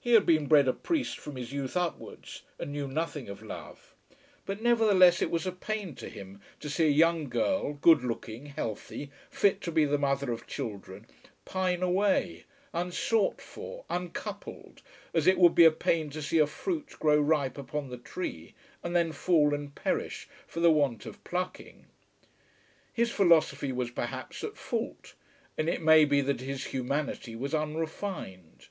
He 0.00 0.14
had 0.14 0.24
been 0.24 0.46
bred 0.46 0.68
a 0.68 0.72
priest 0.72 1.18
from 1.18 1.36
his 1.36 1.52
youth 1.52 1.76
upwards, 1.76 2.44
and 2.58 2.72
knew 2.72 2.88
nothing 2.88 3.28
of 3.28 3.42
love; 3.42 3.94
but 4.46 4.62
nevertheless 4.62 5.20
it 5.20 5.30
was 5.30 5.46
a 5.46 5.52
pain 5.52 5.94
to 5.96 6.08
him 6.08 6.40
to 6.60 6.70
see 6.70 6.86
a 6.86 6.90
young 6.90 7.28
girl, 7.28 7.74
good 7.74 8.02
looking, 8.02 8.46
healthy, 8.46 9.10
fit 9.28 9.60
to 9.60 9.70
be 9.70 9.84
the 9.84 9.98
mother 9.98 10.32
of 10.32 10.46
children, 10.46 11.06
pine 11.44 11.82
away, 11.82 12.44
unsought 12.72 13.42
for, 13.42 13.84
uncoupled, 13.90 14.80
as 15.12 15.26
it 15.26 15.36
would 15.36 15.54
be 15.54 15.66
a 15.66 15.70
pain 15.70 16.08
to 16.08 16.22
see 16.22 16.38
a 16.38 16.46
fruit 16.46 16.94
grow 16.98 17.20
ripe 17.20 17.58
upon 17.58 17.90
the 17.90 17.98
tree, 17.98 18.54
and 18.82 18.96
then 18.96 19.12
fall 19.12 19.52
and 19.54 19.74
perish 19.74 20.26
for 20.46 20.60
the 20.60 20.72
want 20.72 21.04
of 21.04 21.22
plucking. 21.22 21.84
His 22.94 23.10
philosophy 23.10 23.72
was 23.72 23.90
perhaps 23.90 24.42
at 24.42 24.56
fault, 24.56 25.12
and 25.58 25.68
it 25.68 25.82
may 25.82 26.06
be 26.06 26.22
that 26.22 26.40
his 26.40 26.64
humanity 26.68 27.36
was 27.36 27.52
unrefined. 27.52 28.68